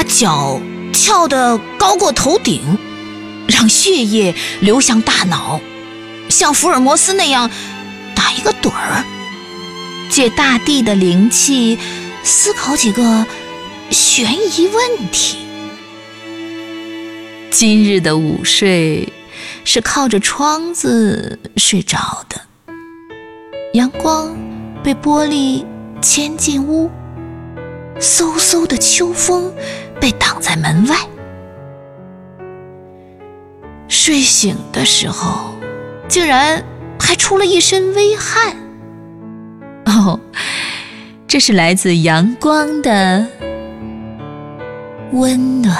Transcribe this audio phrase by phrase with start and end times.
[0.00, 0.58] 把脚
[0.94, 2.78] 翘得高过头顶，
[3.46, 5.60] 让血液流向大脑，
[6.30, 7.50] 像福尔摩斯那样
[8.14, 9.04] 打一个盹儿，
[10.08, 11.78] 借大地的灵气
[12.22, 13.26] 思考几个
[13.90, 15.36] 悬疑问题。
[17.50, 19.12] 今日的午睡
[19.64, 22.40] 是靠着窗子睡着的，
[23.74, 24.34] 阳光
[24.82, 25.62] 被玻璃
[26.00, 26.90] 牵进屋。
[28.00, 29.52] 嗖嗖的秋风
[30.00, 30.96] 被挡在门外。
[33.88, 35.54] 睡醒的时候，
[36.08, 36.64] 竟然
[36.98, 38.56] 还出了一身微汗。
[39.86, 40.18] 哦，
[41.26, 43.26] 这是来自阳光的
[45.12, 45.76] 温暖。